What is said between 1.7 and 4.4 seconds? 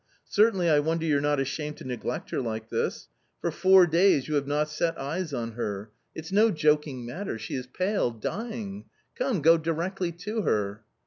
to neglect her like this? for four days you